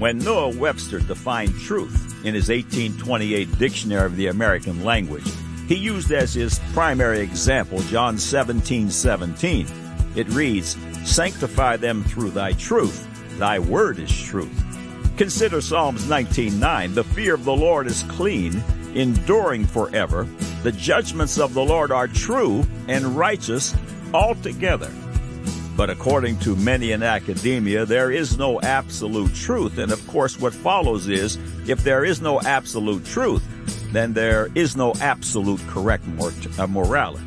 [0.00, 5.30] When Noah Webster defined truth in his 1828 Dictionary of the American Language,
[5.68, 9.66] he used as his primary example John 17, 17.
[10.16, 13.06] It reads, Sanctify them through thy truth.
[13.38, 14.48] Thy word is truth.
[15.18, 16.94] Consider Psalms 19:9.
[16.94, 18.64] The fear of the Lord is clean,
[18.94, 20.26] enduring forever.
[20.62, 23.74] The judgments of the Lord are true and righteous
[24.14, 24.90] altogether.
[25.80, 29.78] But according to many in academia, there is no absolute truth.
[29.78, 33.42] And of course, what follows is if there is no absolute truth,
[33.90, 36.04] then there is no absolute correct
[36.58, 37.24] uh, morality.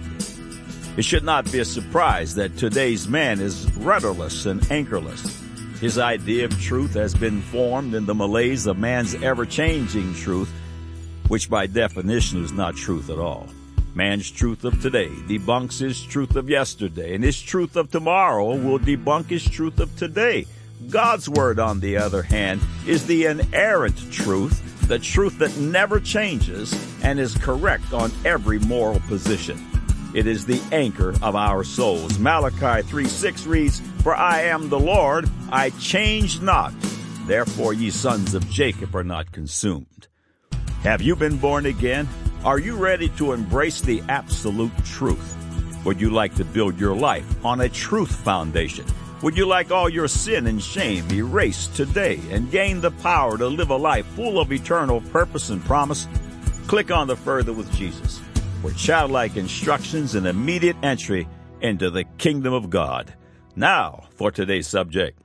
[0.98, 5.42] It should not be a surprise that today's man is rudderless and anchorless.
[5.82, 10.54] His idea of truth has been formed in the malaise of man's ever-changing truth,
[11.28, 13.50] which by definition is not truth at all.
[13.96, 18.80] Man's truth of today debunks his truth of yesterday, and his truth of tomorrow will
[18.80, 20.48] debunk his truth of today.
[20.90, 26.74] God's word, on the other hand, is the inerrant truth, the truth that never changes
[27.04, 29.64] and is correct on every moral position.
[30.16, 32.18] It is the anchor of our souls.
[32.18, 36.74] Malachi 3 6 reads, For I am the Lord, I change not.
[37.28, 40.08] Therefore ye sons of Jacob are not consumed.
[40.82, 42.08] Have you been born again?
[42.46, 45.34] Are you ready to embrace the absolute truth?
[45.86, 48.86] Would you like to build your life on a truth foundation?
[49.22, 53.48] Would you like all your sin and shame erased today and gain the power to
[53.48, 56.06] live a life full of eternal purpose and promise?
[56.68, 58.20] Click on the Further with Jesus
[58.62, 61.30] for childlike instructions and immediate entry
[61.62, 63.14] into the kingdom of God.
[63.56, 65.23] Now, for today's subject.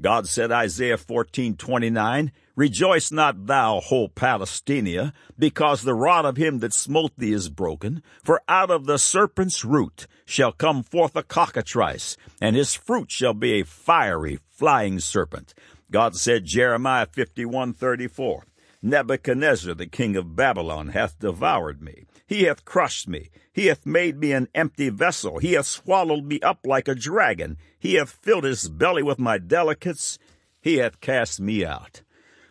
[0.00, 6.74] God said, Isaiah 14:29, Rejoice not thou, whole Palestina, because the rod of him that
[6.74, 8.02] smote thee is broken.
[8.24, 13.34] For out of the serpent's root shall come forth a cockatrice, and his fruit shall
[13.34, 15.54] be a fiery, flying serpent.
[15.92, 18.42] God said, Jeremiah 51:34,
[18.82, 22.06] Nebuchadnezzar the king of Babylon hath devoured me.
[22.28, 23.30] He hath crushed me.
[23.50, 25.38] He hath made me an empty vessel.
[25.38, 27.56] He hath swallowed me up like a dragon.
[27.78, 30.18] He hath filled his belly with my delicates.
[30.60, 32.02] He hath cast me out.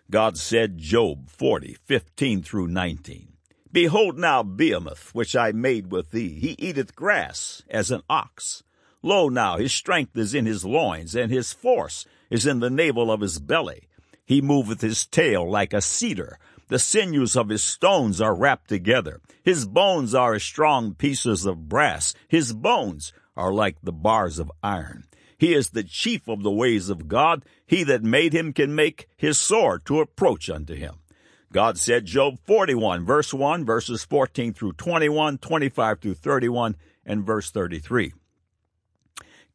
[0.09, 3.33] God said, Job 40, 15 through 19.
[3.71, 6.39] Behold now Behemoth, which I made with thee.
[6.39, 8.63] He eateth grass as an ox.
[9.03, 13.11] Lo now, his strength is in his loins, and his force is in the navel
[13.11, 13.87] of his belly.
[14.25, 16.39] He moveth his tail like a cedar.
[16.67, 19.21] The sinews of his stones are wrapped together.
[19.43, 22.13] His bones are as strong pieces of brass.
[22.27, 25.05] His bones are like the bars of iron.
[25.37, 27.45] He is the chief of the ways of God.
[27.65, 30.95] He that made him can make his sword to approach unto him.
[31.53, 36.75] God said, Job 41, verse 1, verses 14 through 21, 25 through 31,
[37.05, 38.13] and verse 33.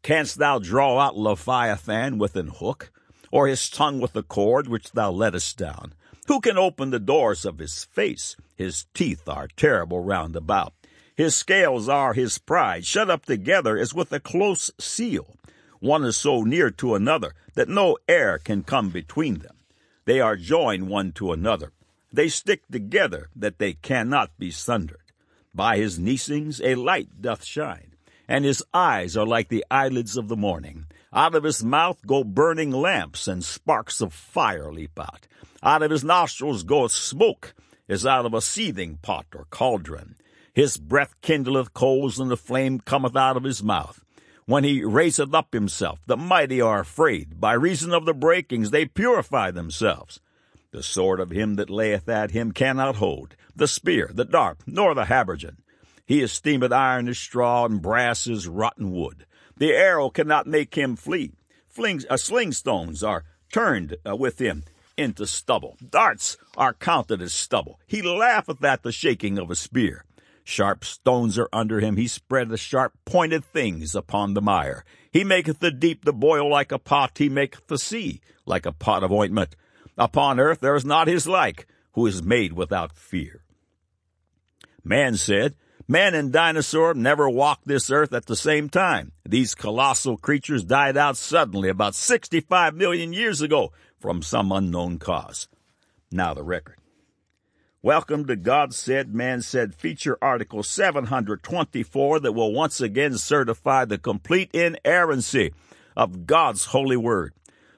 [0.02, 2.90] Canst thou draw out Leviathan with an hook?
[3.32, 5.94] or his tongue with the cord which thou lettest down?
[6.28, 8.36] Who can open the doors of his face?
[8.56, 10.72] His teeth are terrible round about.
[11.16, 15.36] His scales are his pride, shut up together as with a close seal.
[15.80, 19.56] One is so near to another that no air can come between them.
[20.04, 21.72] They are joined one to another.
[22.12, 24.98] They stick together that they cannot be sundered.
[25.54, 27.94] By his neesings a light doth shine,
[28.28, 30.86] and his eyes are like the eyelids of the morning.
[31.14, 35.26] Out of his mouth go burning lamps, and sparks of fire leap out.
[35.62, 37.54] Out of his nostrils goeth smoke,
[37.88, 40.16] as out of a seething pot or cauldron.
[40.54, 44.02] His breath kindleth coals, and the flame cometh out of his mouth.
[44.46, 47.40] When he raiseth up himself, the mighty are afraid.
[47.40, 50.20] By reason of the breakings they purify themselves.
[50.72, 54.94] The sword of him that layeth at him cannot hold, the spear, the dart, nor
[54.94, 55.58] the habergeon.
[56.06, 59.26] He esteemeth iron as straw, and brass as rotten wood.
[59.62, 61.34] The arrow cannot make him flee.
[61.68, 64.64] Flings, uh, sling stones are turned uh, with him
[64.96, 65.76] into stubble.
[65.88, 67.78] Darts are counted as stubble.
[67.86, 70.04] He laugheth at the shaking of a spear.
[70.42, 71.96] Sharp stones are under him.
[71.96, 74.84] He spreadeth sharp pointed things upon the mire.
[75.12, 77.18] He maketh the deep to boil like a pot.
[77.18, 79.54] He maketh the sea like a pot of ointment.
[79.96, 83.44] Upon earth there is not his like, who is made without fear.
[84.82, 85.54] Man said,
[85.92, 89.12] Man and dinosaur never walked this earth at the same time.
[89.28, 95.48] These colossal creatures died out suddenly about 65 million years ago from some unknown cause.
[96.10, 96.78] Now the record.
[97.82, 103.98] Welcome to God Said, Man Said feature article 724 that will once again certify the
[103.98, 105.52] complete inerrancy
[105.94, 107.34] of God's holy word.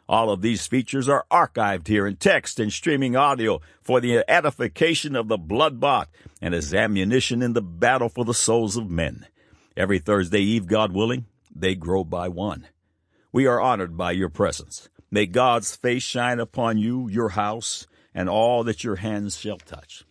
[0.08, 5.16] All of these features are archived here in text and streaming audio for the edification
[5.16, 6.08] of the blood bought
[6.42, 9.26] and as ammunition in the battle for the souls of men.
[9.76, 12.66] Every Thursday Eve, God willing, they grow by one.
[13.32, 14.88] We are honored by your presence.
[15.10, 20.04] May God's face shine upon you, your house, and all that your hands shall touch.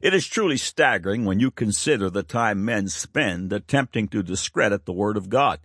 [0.00, 4.92] It is truly staggering when you consider the time men spend attempting to discredit the
[4.92, 5.58] Word of God.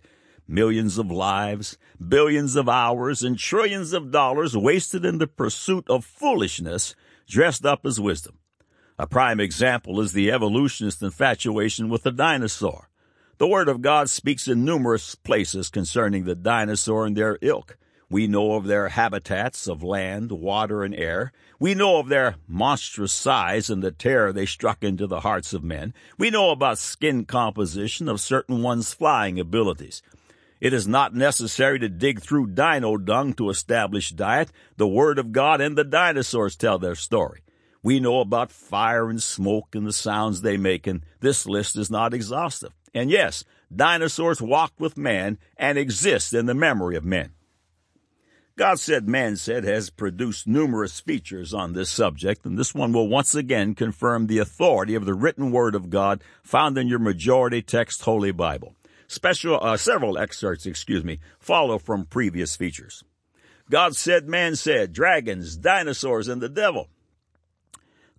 [0.52, 6.04] Millions of lives, billions of hours, and trillions of dollars wasted in the pursuit of
[6.04, 6.94] foolishness
[7.26, 8.36] dressed up as wisdom.
[8.98, 12.90] A prime example is the evolutionist infatuation with the dinosaur.
[13.38, 17.78] The Word of God speaks in numerous places concerning the dinosaur and their ilk.
[18.10, 21.32] We know of their habitats of land, water, and air.
[21.58, 25.64] We know of their monstrous size and the terror they struck into the hearts of
[25.64, 25.94] men.
[26.18, 30.02] We know about skin composition of certain ones' flying abilities.
[30.62, 34.52] It is not necessary to dig through dino dung to establish diet.
[34.76, 37.42] The Word of God and the dinosaurs tell their story.
[37.82, 41.90] We know about fire and smoke and the sounds they make, and this list is
[41.90, 42.72] not exhaustive.
[42.94, 43.42] And yes,
[43.74, 47.32] dinosaurs walked with man and exist in the memory of men.
[48.56, 53.08] God Said, Man Said has produced numerous features on this subject, and this one will
[53.08, 57.62] once again confirm the authority of the written Word of God found in your majority
[57.62, 58.76] text Holy Bible.
[59.12, 63.04] Special, uh, several excerpts, excuse me, follow from previous features.
[63.68, 66.88] God Said, Man Said, Dragons, Dinosaurs, and the Devil.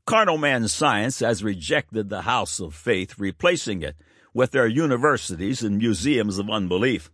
[0.06, 3.96] Carnal man's science has rejected the house of faith, replacing it
[4.36, 7.10] with their universities and museums of unbelief.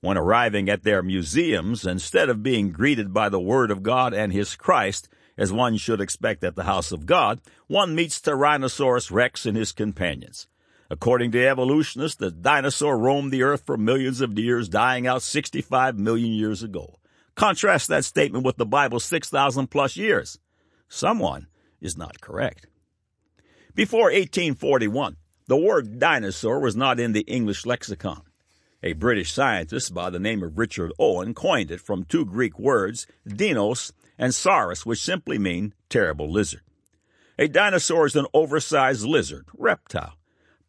[0.00, 4.32] When arriving at their museums, instead of being greeted by the Word of God and
[4.32, 9.44] His Christ, as one should expect at the house of God, one meets Tyrannosaurus rex
[9.44, 10.46] and his companions.
[10.90, 15.96] According to evolutionists, the dinosaur roamed the earth for millions of years, dying out 65
[15.96, 16.98] million years ago.
[17.36, 20.40] Contrast that statement with the Bible's 6,000 plus years.
[20.88, 21.46] Someone
[21.80, 22.66] is not correct.
[23.74, 25.16] Before 1841,
[25.46, 28.22] the word dinosaur was not in the English lexicon.
[28.82, 33.06] A British scientist by the name of Richard Owen coined it from two Greek words,
[33.28, 36.62] dinos and saurus, which simply mean terrible lizard.
[37.38, 40.19] A dinosaur is an oversized lizard, reptile.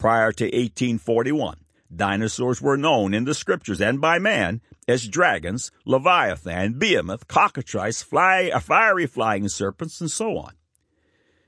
[0.02, 1.58] Prior to 1841,
[1.96, 8.50] dinosaurs were known in the scriptures and by man as dragons, leviathan, behemoth, cockatrice, fly,
[8.52, 10.54] uh, fiery flying serpents, and so on.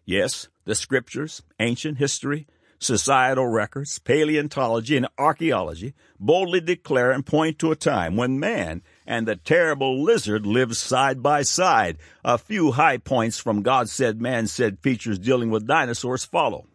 [0.05, 2.45] Yes, the scriptures, ancient history,
[2.77, 9.27] societal records, paleontology, and archaeology boldly declare and point to a time when man and
[9.27, 11.97] the terrible lizard lived side by side.
[12.23, 16.67] A few high points from God said, man said features dealing with dinosaurs follow.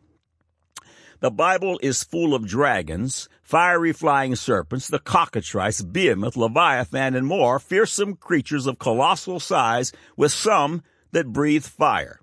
[1.20, 7.58] The Bible is full of dragons, fiery flying serpents, the cockatrice, behemoth, leviathan, and more
[7.58, 12.20] fearsome creatures of colossal size with some that breathe fire.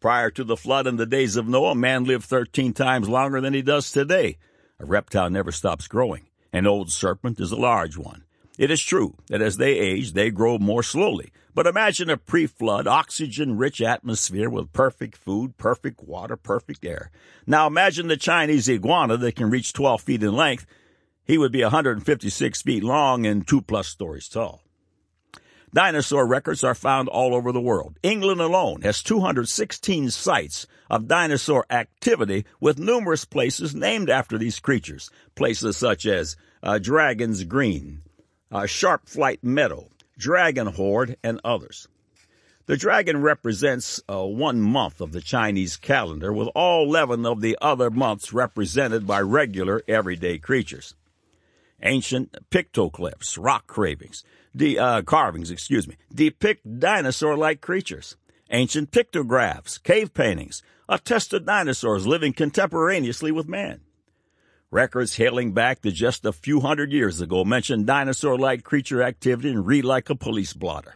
[0.00, 3.54] Prior to the flood in the days of Noah, man lived 13 times longer than
[3.54, 4.36] he does today.
[4.80, 6.26] A reptile never stops growing.
[6.52, 8.24] An old serpent is a large one.
[8.58, 11.32] It is true that as they age, they grow more slowly.
[11.54, 17.10] But imagine a pre-flood, oxygen-rich atmosphere with perfect food, perfect water, perfect air.
[17.46, 20.66] Now imagine the Chinese iguana that can reach 12 feet in length.
[21.24, 24.62] He would be 156 feet long and two plus stories tall.
[25.74, 27.98] Dinosaur records are found all over the world.
[28.02, 35.10] England alone has 216 sites of dinosaur activity with numerous places named after these creatures.
[35.34, 38.02] Places such as uh, Dragon's Green,
[38.52, 39.88] uh, Sharp Flight Meadow,
[40.18, 41.88] Dragon Horde, and others.
[42.66, 47.58] The dragon represents uh, one month of the Chinese calendar, with all 11 of the
[47.60, 50.94] other months represented by regular everyday creatures.
[51.82, 54.22] Ancient pictoglyphs, rock cravings,
[54.54, 58.16] de, uh, carvings, excuse me, depict dinosaur-like creatures.
[58.50, 63.80] Ancient pictographs, cave paintings, attested dinosaurs living contemporaneously with man.
[64.72, 69.66] Records hailing back to just a few hundred years ago mention dinosaur-like creature activity and
[69.66, 70.94] read like a police blotter.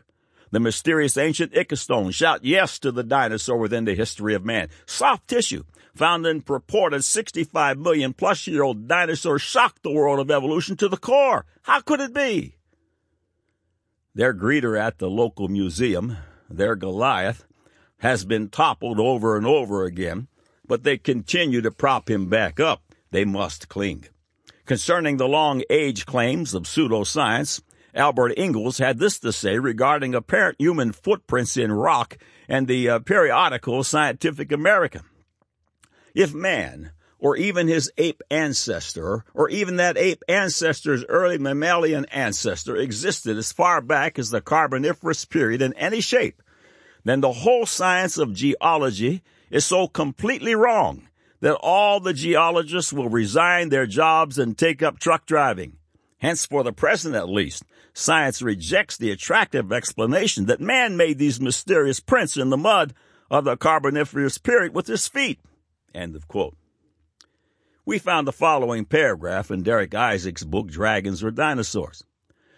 [0.50, 4.70] The mysterious ancient Ica stone shout yes to the dinosaur within the history of man.
[4.86, 5.64] Soft tissue,
[5.94, 10.88] found in purported 65 million plus year old dinosaurs shocked the world of evolution to
[10.88, 11.44] the core.
[11.60, 12.56] How could it be?
[14.14, 16.16] Their greeter at the local museum,
[16.48, 17.44] their Goliath,
[17.98, 20.28] has been toppled over and over again,
[20.66, 22.85] but they continue to prop him back up.
[23.10, 24.06] They must cling.
[24.64, 27.62] Concerning the long age claims of pseudoscience,
[27.94, 32.98] Albert Ingalls had this to say regarding apparent human footprints in rock and the uh,
[32.98, 35.02] periodical Scientific American.
[36.14, 42.76] If man, or even his ape ancestor, or even that ape ancestor's early mammalian ancestor
[42.76, 46.42] existed as far back as the Carboniferous period in any shape,
[47.04, 51.08] then the whole science of geology is so completely wrong
[51.46, 55.76] that all the geologists will resign their jobs and take up truck driving.
[56.18, 57.62] Hence, for the present at least,
[57.94, 62.94] science rejects the attractive explanation that man made these mysterious prints in the mud
[63.30, 65.38] of the Carboniferous period with his feet.
[65.94, 66.56] End of quote.
[67.84, 72.02] We found the following paragraph in Darek Isaacs' book, Dragons or Dinosaurs.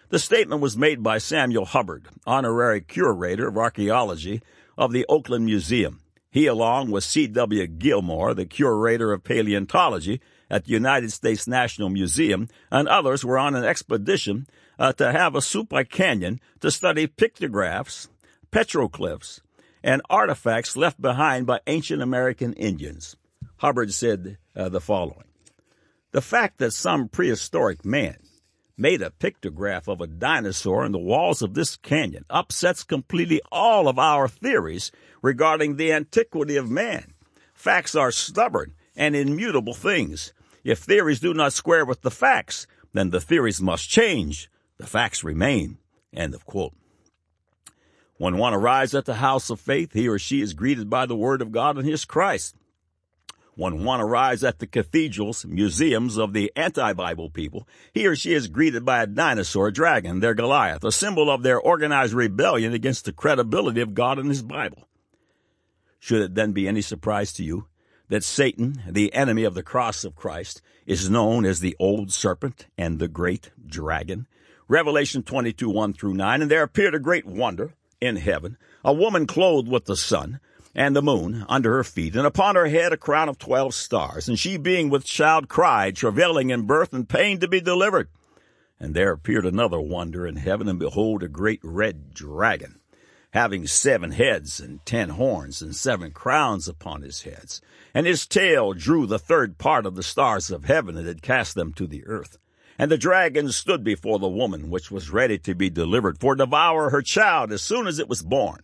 [0.09, 4.41] The statement was made by Samuel Hubbard, honorary curator of archaeology
[4.79, 6.01] of the Oakland Museum.
[6.31, 7.67] He, along with C.W.
[7.67, 10.21] Gilmore, the curator of paleontology
[10.51, 14.47] at the United States National Museum, and others were on an expedition
[14.79, 18.09] uh, to Havasupai Canyon to study pictographs,
[18.53, 19.41] petroglyphs,
[19.83, 23.17] and artifacts left behind by ancient American Indians.
[23.59, 25.25] Hubbard said uh, the following
[26.13, 28.17] The fact that some prehistoric man
[28.79, 33.89] made a pictograph of a dinosaur in the walls of this canyon upsets completely all
[33.89, 37.13] of our theories regarding the antiquity of man.
[37.53, 40.33] Facts are stubborn and immutable things.
[40.63, 44.49] If theories do not square with the facts, then the theories must change.
[44.79, 45.79] The facts remain.
[46.15, 46.75] End of quote.
[48.17, 51.17] When one arrives at the house of faith, he or she is greeted by the
[51.17, 52.57] word of God and his Christ.
[53.59, 58.47] When one arrives at the cathedrals, museums of the anti-Bible people, he or she is
[58.47, 63.13] greeted by a dinosaur dragon, their Goliath, a symbol of their organized rebellion against the
[63.13, 64.87] credibility of God and his Bible.
[65.99, 67.67] Should it then be any surprise to you
[68.09, 72.69] that Satan, the enemy of the cross of Christ, is known as the old serpent
[72.79, 74.29] and the great dragon?
[74.69, 79.27] Revelation 22, 1 through 9, and there appeared a great wonder in heaven, a woman
[79.27, 80.39] clothed with the sun,
[80.75, 84.29] and the moon under her feet, and upon her head a crown of twelve stars.
[84.29, 88.09] And she, being with child, cried, travailing in birth and pain to be delivered.
[88.81, 92.81] And there appeared another wonder in heaven, and behold, a great red dragon,
[93.33, 97.61] having seven heads and ten horns, and seven crowns upon his heads.
[97.93, 101.55] And his tail drew the third part of the stars of heaven, and had cast
[101.55, 102.39] them to the earth.
[102.79, 106.91] And the dragon stood before the woman, which was ready to be delivered, for devour
[106.91, 108.61] her child as soon as it was born.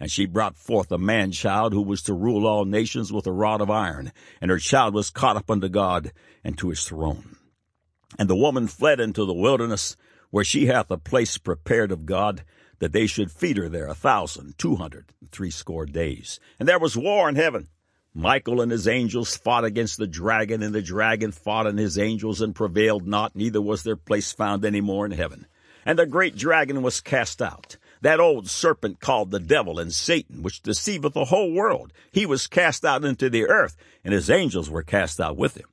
[0.00, 3.32] And she brought forth a man child who was to rule all nations with a
[3.32, 7.36] rod of iron, and her child was caught up unto God and to his throne.
[8.18, 9.96] And the woman fled into the wilderness,
[10.30, 12.44] where she hath a place prepared of God,
[12.80, 16.40] that they should feed her there a thousand two hundred and threescore days.
[16.58, 17.68] And there was war in heaven.
[18.12, 22.40] Michael and his angels fought against the dragon, and the dragon fought and his angels
[22.40, 25.46] and prevailed not, neither was their place found any more in heaven.
[25.86, 30.42] And the great dragon was cast out that old serpent called the devil and Satan,
[30.42, 31.90] which deceiveth the whole world.
[32.12, 35.66] He was cast out into the earth, and his angels were cast out with him.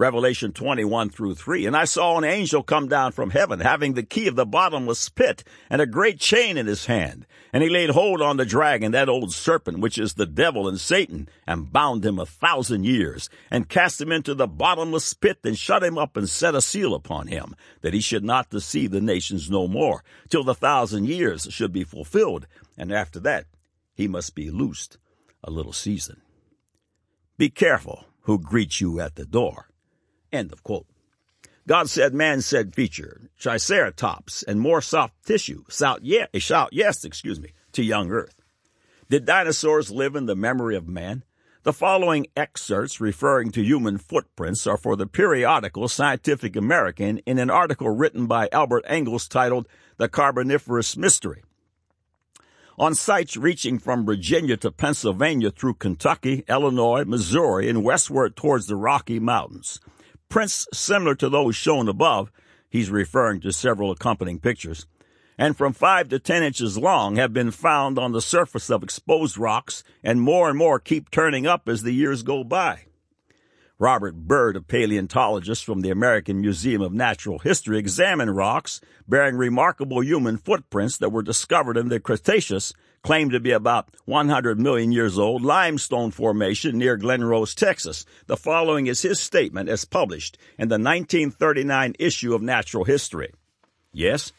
[0.00, 1.66] Revelation 21 through 3.
[1.66, 5.10] And I saw an angel come down from heaven, having the key of the bottomless
[5.10, 7.26] pit, and a great chain in his hand.
[7.52, 10.80] And he laid hold on the dragon, that old serpent, which is the devil and
[10.80, 15.58] Satan, and bound him a thousand years, and cast him into the bottomless pit, and
[15.58, 19.02] shut him up, and set a seal upon him, that he should not deceive the
[19.02, 22.46] nations no more, till the thousand years should be fulfilled.
[22.78, 23.44] And after that,
[23.92, 24.96] he must be loosed
[25.44, 26.22] a little season.
[27.36, 29.69] Be careful who greets you at the door
[30.32, 30.86] End of quote.
[31.66, 37.04] God said, man said feature, triceratops, and more soft tissue, shout yes, eh, shout yes,
[37.04, 38.42] excuse me, to young earth.
[39.08, 41.24] Did dinosaurs live in the memory of man?
[41.62, 47.50] The following excerpts referring to human footprints are for the periodical Scientific American in an
[47.50, 49.68] article written by Albert Ingalls titled
[49.98, 51.42] The Carboniferous Mystery.
[52.78, 58.76] On sites reaching from Virginia to Pennsylvania through Kentucky, Illinois, Missouri, and westward towards the
[58.76, 59.80] Rocky Mountains,
[60.30, 62.32] prints similar to those shown above,
[62.70, 64.86] he's referring to several accompanying pictures,
[65.36, 69.36] and from 5 to 10 inches long have been found on the surface of exposed
[69.36, 72.84] rocks, and more and more keep turning up as the years go by.
[73.78, 80.02] Robert Bird, a paleontologist from the American Museum of Natural History, examined rocks bearing remarkable
[80.02, 85.18] human footprints that were discovered in the Cretaceous claimed to be about 100 million years
[85.18, 88.04] old limestone formation near Glen Rose, Texas.
[88.26, 93.32] The following is his statement as published in the 1939 issue of Natural History.
[93.92, 94.32] Yes,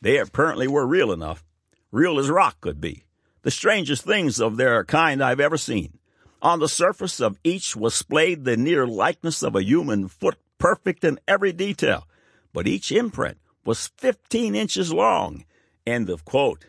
[0.00, 1.44] they apparently were real enough,
[1.90, 3.04] real as rock could be.
[3.42, 5.98] The strangest things of their kind I've ever seen.
[6.40, 11.04] On the surface of each was splayed the near likeness of a human foot, perfect
[11.04, 12.06] in every detail,
[12.52, 15.44] but each imprint was 15 inches long.
[15.86, 16.64] End of quote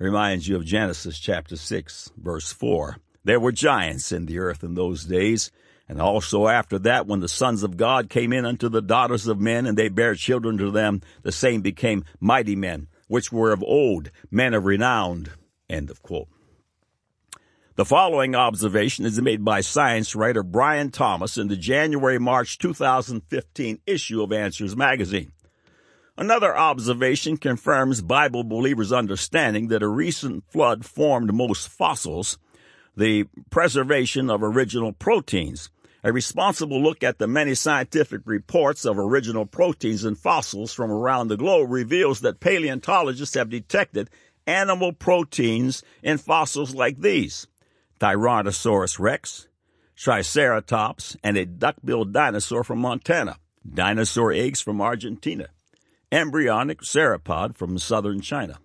[0.00, 2.96] reminds you of Genesis chapter 6, verse 4.
[3.22, 5.50] There were giants in the earth in those days,
[5.86, 9.38] and also after that, when the sons of God came in unto the daughters of
[9.38, 13.62] men, and they bare children to them, the same became mighty men, which were of
[13.62, 15.26] old, men of renown.
[15.68, 16.28] End of quote.
[17.76, 23.80] The following observation is made by science writer Brian Thomas in the January March 2015
[23.86, 25.32] issue of Answers magazine.
[26.16, 32.38] Another observation confirms Bible believers' understanding that a recent flood formed most fossils,
[32.96, 35.70] the preservation of original proteins.
[36.02, 41.28] A responsible look at the many scientific reports of original proteins in fossils from around
[41.28, 44.08] the globe reveals that paleontologists have detected
[44.46, 47.46] animal proteins in fossils like these.
[48.00, 49.46] Tyrannosaurus rex,
[49.94, 53.36] Triceratops, and a duck-billed dinosaur from Montana,
[53.70, 55.48] dinosaur eggs from Argentina,
[56.12, 58.58] embryonic sauropod from southern China,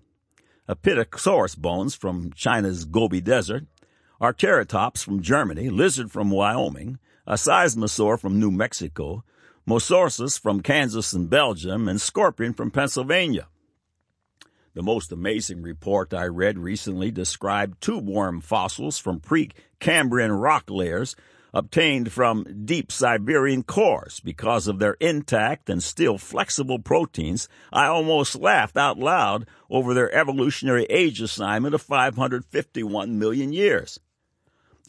[0.68, 3.66] Apatosaurus bones from China's Gobi Desert,
[4.20, 6.98] Archaeopteryx from Germany, lizard from Wyoming,
[7.28, 9.24] a seismosaur from New Mexico,
[9.68, 13.48] Mosasaurus from Kansas and Belgium, and scorpion from Pennsylvania.
[14.74, 21.16] The most amazing report I read recently described tube worm fossils from pre-Cambrian rock layers
[21.56, 24.20] obtained from deep Siberian cores.
[24.20, 30.14] Because of their intact and still flexible proteins, I almost laughed out loud over their
[30.14, 34.00] evolutionary age assignment of 551 million years.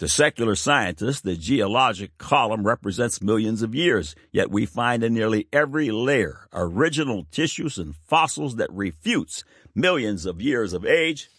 [0.00, 5.48] To secular scientists, the geologic column represents millions of years, yet we find in nearly
[5.54, 9.42] every layer original tissues and fossils that refutes
[9.74, 11.30] millions of years of age.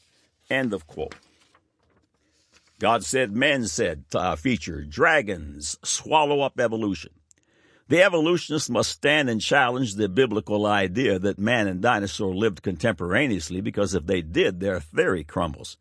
[0.50, 1.14] End of quote.
[2.80, 7.12] God said, men said, uh, feature dragons swallow up evolution.
[7.90, 13.62] The evolutionists must stand and challenge the biblical idea that man and dinosaur lived contemporaneously
[13.62, 15.78] because if they did, their theory crumbles.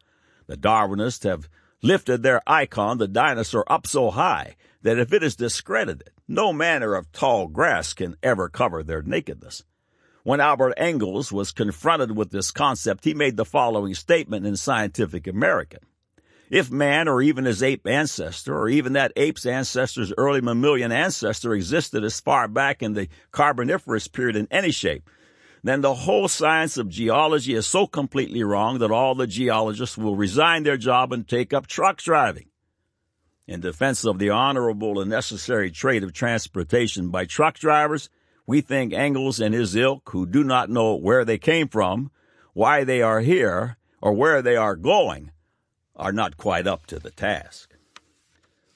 [0.47, 1.49] The Darwinists have
[1.83, 6.95] lifted their icon, the dinosaur, up so high that if it is discredited, no manner
[6.95, 9.65] of tall grass can ever cover their nakedness.
[10.23, 15.27] When Albert Ingalls was confronted with this concept, he made the following statement in Scientific
[15.27, 15.81] American.
[16.49, 21.55] If man or even his ape ancestor or even that ape's ancestor's early mammalian ancestor
[21.55, 25.11] existed as far back in the Carboniferous period in any shape,
[25.65, 30.15] then the whole science of geology is so completely wrong that all the geologists will
[30.15, 32.47] resign their job and take up truck driving.
[33.49, 38.09] In defense of the honorable and necessary trade of transportation by truck drivers,
[38.47, 42.13] we think Ingalls and his ilk, who do not know where they came from,
[42.55, 45.33] why they are here, or where they are going,
[45.97, 47.77] are not quite up to the task.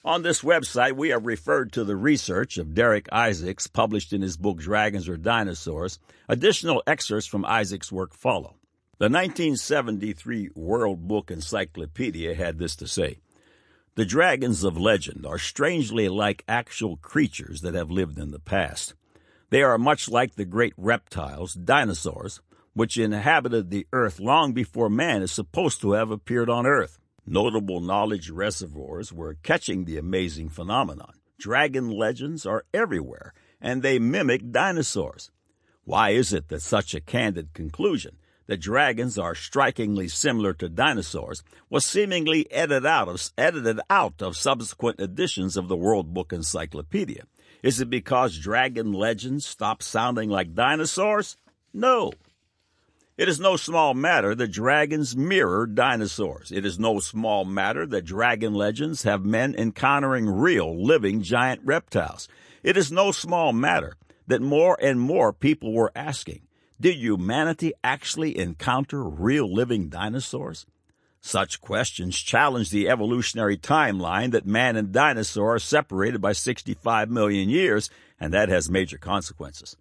[0.04, 4.38] On this website, we have referred to the research of Darek Isaacs published in his
[4.38, 5.98] book Dragons or Dinosaurs.
[6.26, 8.54] Additional excerpts from Isaacs' work follow.
[8.98, 13.18] The 1973 World Book Encyclopedia had this to say
[13.94, 18.94] The dragons of legend are strangely like actual creatures that have lived in the past.
[19.50, 22.40] They are much like the great reptiles, dinosaurs,
[22.72, 26.99] which inhabited the earth long before man is supposed to have appeared on earth.
[27.26, 31.14] Notable knowledge reservoirs were catching the amazing phenomenon.
[31.38, 35.30] Dragon legends are everywhere, and they mimic dinosaurs.
[35.84, 41.42] Why is it that such a candid conclusion that dragons are strikingly similar to dinosaurs
[41.68, 47.24] was seemingly edited out of, edited out of subsequent editions of the World Book Encyclopedia?
[47.62, 51.36] Is it because dragon legends stopped sounding like dinosaurs?
[51.72, 52.12] No.
[53.20, 56.50] It is no small matter that dragons mirror dinosaurs.
[56.50, 62.28] It is no small matter that dragon legends have men encountering real, living giant reptiles.
[62.62, 66.46] It is no small matter that more and more people were asking,
[66.80, 70.64] did humanity actually encounter real living dinosaurs?
[71.20, 77.50] Such questions challenge the evolutionary timeline that man and dinosaur are separated by 65 million
[77.50, 79.76] years, and that has major consequences.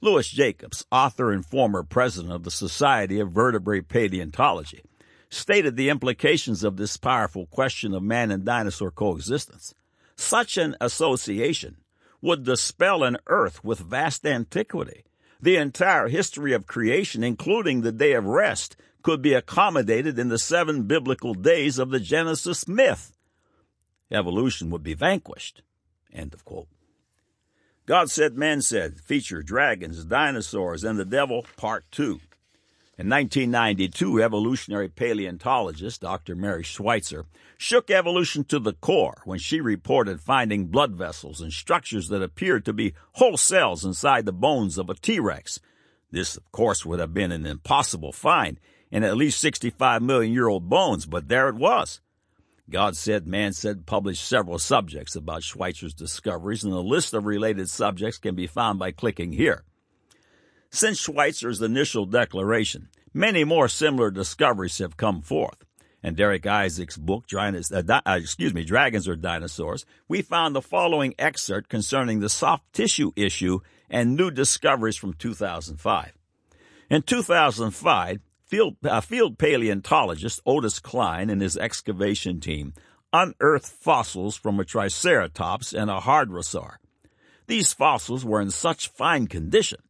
[0.00, 4.82] Louis Jacobs, author and former president of the Society of Vertebrate Paleontology,
[5.30, 9.74] stated the implications of this powerful question of man and dinosaur coexistence.
[10.16, 11.78] Such an association
[12.20, 15.04] would dispel an earth with vast antiquity.
[15.40, 20.38] The entire history of creation, including the day of rest, could be accommodated in the
[20.38, 23.12] seven biblical days of the Genesis myth.
[24.10, 25.62] Evolution would be vanquished.
[26.12, 26.68] End of quote.
[27.86, 32.20] God Said, Man Said feature dragons, dinosaurs, and the devil, part two.
[32.96, 36.34] In 1992, evolutionary paleontologist Dr.
[36.34, 37.26] Mary Schweitzer
[37.58, 42.64] shook evolution to the core when she reported finding blood vessels and structures that appeared
[42.64, 45.60] to be whole cells inside the bones of a T-Rex.
[46.10, 48.58] This, of course, would have been an impossible find
[48.90, 52.00] in at least 65 million year old bones, but there it was.
[52.70, 57.68] God Said, Man Said published several subjects about Schweitzer's discoveries, and a list of related
[57.68, 59.64] subjects can be found by clicking here.
[60.70, 65.64] Since Schweitzer's initial declaration, many more similar discoveries have come forth.
[66.02, 71.14] In Darek Isaacs' book, uh, uh, excuse me, Dragons or Dinosaurs, we found the following
[71.18, 76.12] excerpt concerning the soft tissue issue and new discoveries from 2005.
[76.90, 82.74] In 2005, field, uh, field paleontologist Otis Kline and his excavation team
[83.12, 86.76] unearthed fossils from a Triceratops and a Hadrosaur.
[87.46, 89.80] These fossils were in such fine condition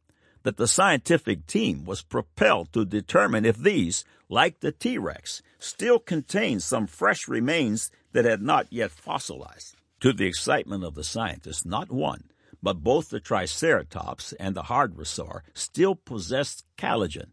[0.43, 5.97] that the scientific team was propelled to determine if these, like the T Rex, still
[5.97, 9.75] contained some fresh remains that had not yet fossilized.
[10.01, 12.25] To the excitement of the scientists, not one,
[12.61, 17.31] but both the Triceratops and the Hadrosaur still possessed collagen,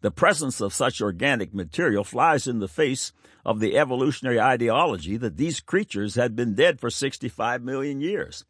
[0.00, 3.12] the presence of such organic material flies in the face
[3.44, 8.44] of the evolutionary ideology that these creatures had been dead for 65 million years.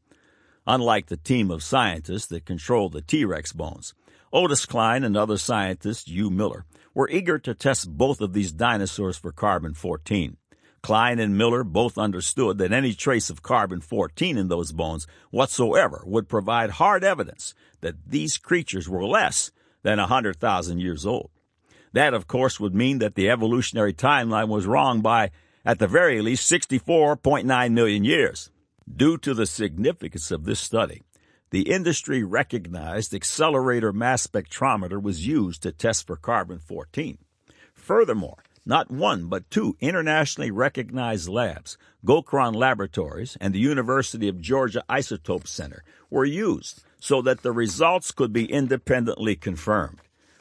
[0.67, 3.95] Unlike the team of scientists that controlled the T Rex bones,
[4.33, 9.17] Otis Kline and other scientists, Hugh Miller, were eager to test both of these dinosaurs
[9.17, 10.37] for carbon 14.
[10.83, 16.03] Kline and Miller both understood that any trace of carbon 14 in those bones whatsoever
[16.07, 19.51] would provide hard evidence that these creatures were less
[19.83, 21.31] than a 100,000 years old.
[21.93, 25.31] That, of course, would mean that the evolutionary timeline was wrong by,
[25.65, 28.51] at the very least, 64.9 million years.
[28.95, 31.03] Due to the significance of this study,
[31.51, 37.19] the industry recognized accelerator mass spectrometer was used to test for carbon 14.
[37.75, 44.85] Furthermore, not one but two internationally recognized labs, Geochron Laboratories and the University of Georgia
[44.89, 50.01] Isotope Center, were used so that the results could be independently confirmed.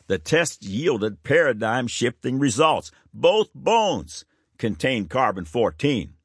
[0.09, 2.89] The test yielded paradigm shifting results.
[3.13, 4.25] Both bones
[4.57, 6.15] contained carbon 14.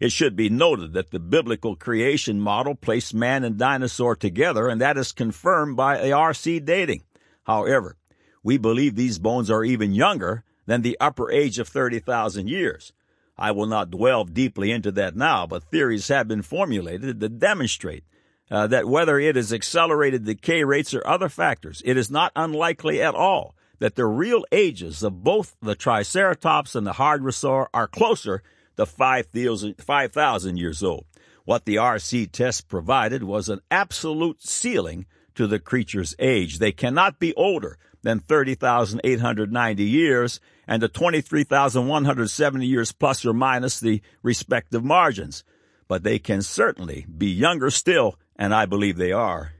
[0.00, 4.80] It should be noted that the biblical creation model placed man and dinosaur together, and
[4.80, 7.02] that is confirmed by ARC dating.
[7.44, 7.98] However,
[8.42, 12.94] we believe these bones are even younger than the upper age of 30,000 years.
[13.36, 18.04] I will not dwell deeply into that now, but theories have been formulated to demonstrate
[18.50, 23.02] uh, that whether it is accelerated decay rates or other factors, it is not unlikely
[23.02, 28.42] at all that the real ages of both the Triceratops and the Hadrosaur are closer
[28.76, 31.04] to 5,000 years old.
[31.44, 36.58] What the RC test provided was an absolute ceiling to the creature's age.
[36.58, 44.02] They cannot be older than 30,890 years and the 23,170 years plus or minus the
[44.22, 45.44] respective margins.
[45.88, 49.52] But they can certainly be younger still and I believe they are.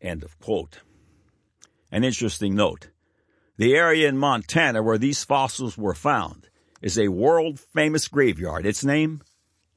[0.00, 0.80] End of quote.
[1.90, 2.90] An interesting note.
[3.56, 6.48] The area in Montana where these fossils were found
[6.82, 8.66] is a world famous graveyard.
[8.66, 9.22] Its name?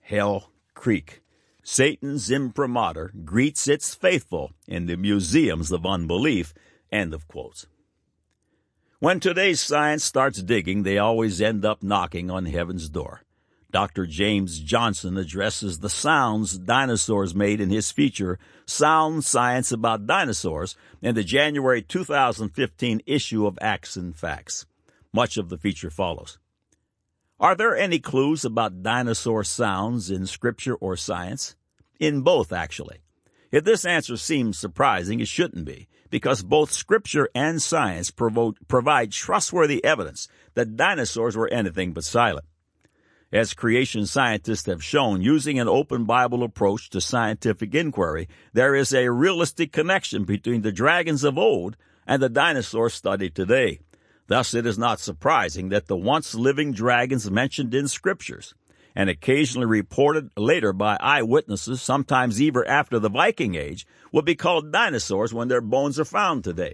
[0.02, 1.22] Hell Creek.
[1.64, 6.54] Satan's imprimatur greets its faithful in the museums of unbelief.
[6.92, 7.68] End of quotes.
[9.00, 13.22] When today's science starts digging, they always end up knocking on heaven's door.
[13.72, 14.06] Dr.
[14.06, 21.16] James Johnson addresses the sounds dinosaurs made in his feature, Sound Science About Dinosaurs, in
[21.16, 24.66] the January 2015 issue of Acts and Facts.
[25.14, 26.38] Much of the feature follows.
[27.40, 31.56] Are there any clues about dinosaur sounds in scripture or science?
[32.00, 33.00] In both, actually.
[33.52, 39.84] If this answer seems surprising, it shouldn't be, because both scripture and science provide trustworthy
[39.84, 42.46] evidence that dinosaurs were anything but silent.
[43.34, 48.94] As creation scientists have shown, using an open Bible approach to scientific inquiry, there is
[48.94, 53.80] a realistic connection between the dragons of old and the dinosaurs studied today.
[54.28, 58.54] Thus, it is not surprising that the once living dragons mentioned in scriptures
[58.94, 64.74] and occasionally reported later by eyewitnesses, sometimes even after the Viking Age, will be called
[64.74, 66.74] dinosaurs when their bones are found today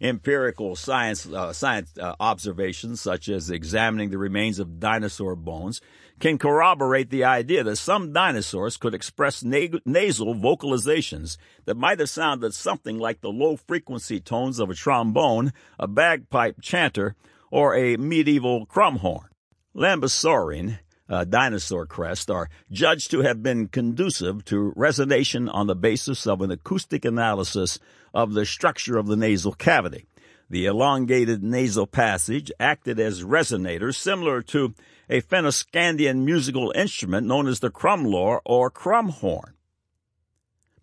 [0.00, 5.80] empirical science, uh, science uh, observations, such as examining the remains of dinosaur bones,
[6.18, 12.08] can corroborate the idea that some dinosaurs could express na- nasal vocalizations that might have
[12.08, 17.14] sounded something like the low frequency tones of a trombone, a bagpipe chanter,
[17.50, 19.28] or a medieval crumhorn.
[19.74, 26.26] Lambeosaurine, uh, dinosaur crest are judged to have been conducive to resonation on the basis
[26.26, 27.78] of an acoustic analysis
[28.12, 30.06] of the structure of the nasal cavity.
[30.48, 34.74] The elongated nasal passage acted as resonators similar to
[35.08, 39.52] a Fennoscandian musical instrument known as the crumlor or crumhorn.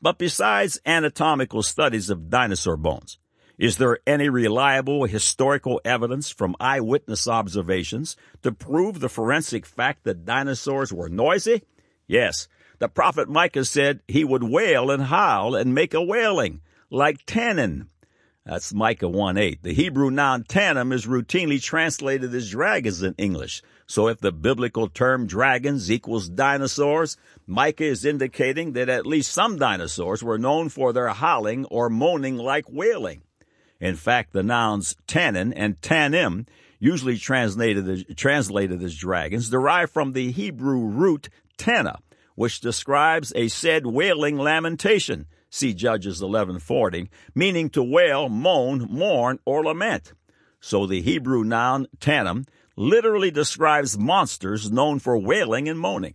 [0.01, 3.19] But besides anatomical studies of dinosaur bones,
[3.63, 10.25] is there any reliable historical evidence from eyewitness observations to prove the forensic fact that
[10.25, 11.63] dinosaurs were noisy?
[12.05, 12.49] Yes.
[12.79, 17.87] The prophet Micah said he would wail and howl and make a wailing, like Tannin.
[18.45, 19.63] That's Micah 1 8.
[19.63, 23.61] The Hebrew noun tannim is routinely translated as dragons in English.
[23.87, 27.15] So if the biblical term dragons equals dinosaurs,
[27.47, 32.35] Micah is indicating that at least some dinosaurs were known for their howling or moaning
[32.35, 33.21] like wailing.
[33.83, 36.47] In fact, the nouns tannin and tannim,
[36.79, 41.99] usually translated as, translated as dragons, derive from the Hebrew root tana,
[42.35, 49.65] which describes a said wailing lamentation See Judges 11:40, meaning to wail, moan, mourn, or
[49.65, 50.13] lament.
[50.61, 56.13] So the Hebrew noun tannim literally describes monsters known for wailing and moaning.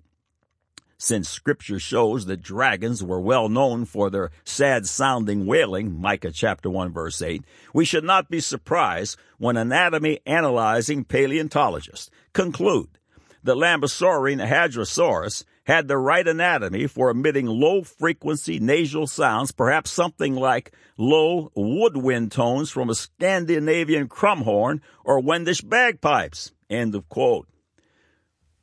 [1.00, 6.68] Since scripture shows that dragons were well known for their sad sounding wailing, Micah chapter
[6.68, 12.98] 1 verse 8, we should not be surprised when anatomy analyzing paleontologists conclude
[13.44, 20.34] that Lambeosaurine hadrosaurus had the right anatomy for emitting low frequency nasal sounds, perhaps something
[20.34, 26.50] like low woodwind tones from a Scandinavian crumhorn or Wendish bagpipes.
[26.68, 27.46] End of quote.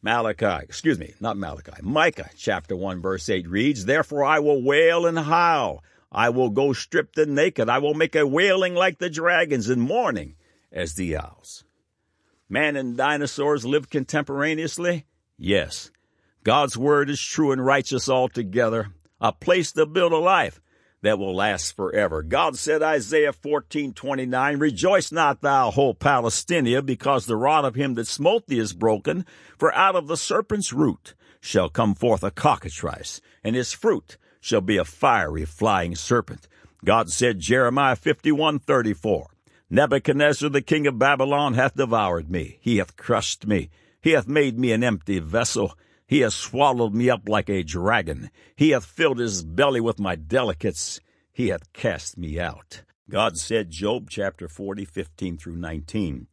[0.05, 5.07] Malachi, excuse me, not Malachi, Micah chapter 1 verse 8 reads, Therefore I will wail
[5.07, 5.83] and howl.
[6.11, 7.69] I will go stripped and naked.
[7.69, 10.35] I will make a wailing like the dragons and mourning
[10.71, 11.63] as the owls.
[12.47, 15.07] Man and dinosaurs lived contemporaneously?
[15.39, 15.89] Yes.
[16.43, 18.89] God's word is true and righteous altogether,
[19.19, 20.61] a place to build a life
[21.05, 22.23] that will last forever.
[22.23, 28.07] God said, Isaiah 14:29, Rejoice not thou, whole Palestina, because the rod of him that
[28.07, 29.25] smote thee is broken,
[29.57, 34.61] for out of the serpent's root shall come forth a cockatrice, and his fruit shall
[34.61, 36.47] be a fiery flying serpent.
[36.83, 39.27] God said, Jeremiah 51:34,
[39.69, 43.69] Nebuchadnezzar the king of Babylon hath devoured me, he hath crushed me,
[44.01, 48.29] he hath made me an empty vessel, he has swallowed me up like a dragon.
[48.55, 50.99] He hath filled his belly with my delicates.
[51.33, 52.83] He hath cast me out.
[53.09, 56.27] God said, Job chapter 40, 15 through 19,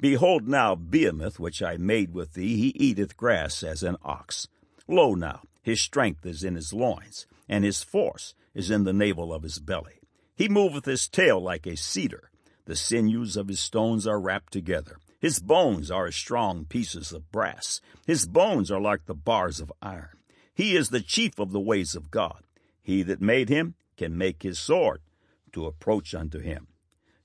[0.00, 4.48] Behold now Behemoth, which I made with thee, he eateth grass as an ox.
[4.88, 9.32] Lo now, his strength is in his loins, and his force is in the navel
[9.32, 10.00] of his belly.
[10.34, 12.30] He moveth his tail like a cedar.
[12.64, 14.96] The sinews of his stones are wrapped together.
[15.20, 17.82] His bones are as strong pieces of brass.
[18.06, 20.16] His bones are like the bars of iron.
[20.54, 22.42] He is the chief of the ways of God.
[22.82, 25.02] He that made him can make his sword
[25.52, 26.68] to approach unto him.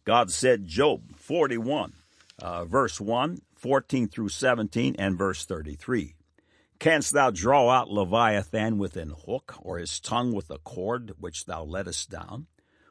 [0.04, 1.94] God said, Job 41,
[2.40, 6.16] uh, verse 1, 14 through 17, and verse 33.
[6.78, 11.46] Canst thou draw out Leviathan with an hook, or his tongue with a cord which
[11.46, 12.48] thou lettest down?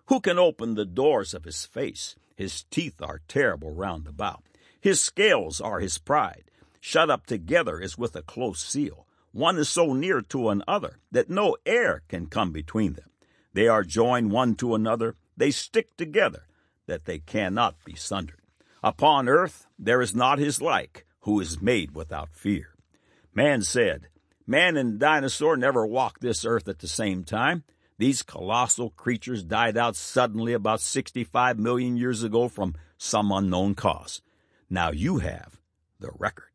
[0.07, 2.17] Who can open the doors of his face?
[2.35, 4.43] His teeth are terrible round about.
[4.85, 6.51] His scales are his pride.
[6.79, 9.07] Shut up together as with a close seal.
[9.33, 13.09] One is so near to another that no air can come between them.
[13.55, 15.17] They are joined one to another.
[15.39, 16.49] They stick together
[16.87, 18.43] that they cannot be sundered.
[18.83, 22.75] Upon earth there is not his like, who is made without fear.
[23.33, 24.09] Man said,
[24.47, 27.65] Man and dinosaur never walked this earth at the same time.
[27.97, 34.21] These colossal creatures died out suddenly about 65 million years ago from some unknown cause.
[34.71, 35.61] Now you have
[36.01, 36.54] the record.